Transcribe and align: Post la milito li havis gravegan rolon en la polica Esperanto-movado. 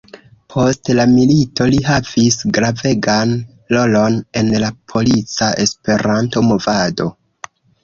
Post 0.51 0.87
la 0.99 1.03
milito 1.09 1.67
li 1.73 1.81
havis 1.87 2.39
gravegan 2.59 3.35
rolon 3.77 4.19
en 4.43 4.51
la 4.65 4.73
polica 4.95 5.53
Esperanto-movado. 5.69 7.11